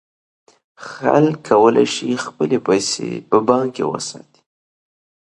[0.89, 4.41] خلک کولای شي خپلې پیسې په بانک کې وساتي.